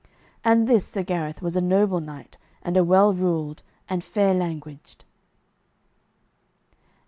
And 0.43 0.67
this 0.67 0.83
Sir 0.87 1.03
Gareth 1.03 1.43
was 1.43 1.55
a 1.55 1.61
noble 1.61 1.99
knight, 1.99 2.35
and 2.63 2.75
a 2.75 2.83
well 2.83 3.13
ruled, 3.13 3.61
and 3.87 4.03
fair 4.03 4.33
languaged. 4.33 5.05